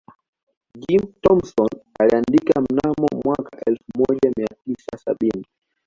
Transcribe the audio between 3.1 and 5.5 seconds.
mwaka elfu moja mia tisa sabini